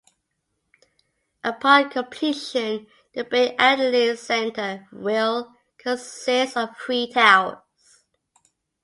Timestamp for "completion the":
1.91-3.23